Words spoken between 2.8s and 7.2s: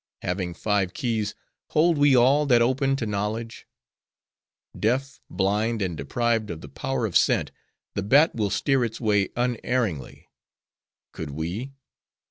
to knowledge? Deaf, blind, and deprived of the power of